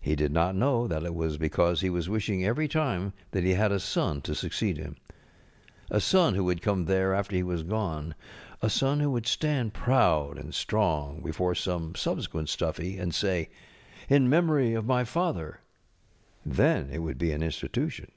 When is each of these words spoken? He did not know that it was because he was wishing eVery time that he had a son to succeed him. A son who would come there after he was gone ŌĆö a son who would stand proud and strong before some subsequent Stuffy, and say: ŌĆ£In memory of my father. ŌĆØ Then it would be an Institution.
He 0.00 0.16
did 0.16 0.32
not 0.32 0.56
know 0.56 0.88
that 0.88 1.04
it 1.04 1.14
was 1.14 1.38
because 1.38 1.80
he 1.80 1.90
was 1.90 2.08
wishing 2.08 2.40
eVery 2.40 2.68
time 2.68 3.12
that 3.30 3.44
he 3.44 3.54
had 3.54 3.70
a 3.70 3.78
son 3.78 4.20
to 4.22 4.34
succeed 4.34 4.76
him. 4.78 4.96
A 5.92 6.00
son 6.00 6.34
who 6.34 6.42
would 6.42 6.60
come 6.60 6.86
there 6.86 7.14
after 7.14 7.36
he 7.36 7.44
was 7.44 7.62
gone 7.62 8.16
ŌĆö 8.18 8.56
a 8.62 8.68
son 8.68 8.98
who 8.98 9.12
would 9.12 9.28
stand 9.28 9.72
proud 9.72 10.38
and 10.38 10.52
strong 10.52 11.20
before 11.22 11.54
some 11.54 11.94
subsequent 11.94 12.48
Stuffy, 12.48 12.98
and 12.98 13.14
say: 13.14 13.48
ŌĆ£In 14.10 14.22
memory 14.26 14.74
of 14.74 14.86
my 14.86 15.04
father. 15.04 15.60
ŌĆØ 16.48 16.52
Then 16.56 16.90
it 16.90 16.98
would 16.98 17.16
be 17.18 17.30
an 17.30 17.40
Institution. 17.44 18.10